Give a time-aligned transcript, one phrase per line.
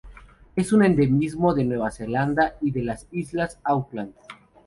[0.55, 4.15] Es un endemismo de Nueva Zelanda y de las Islas Auckland.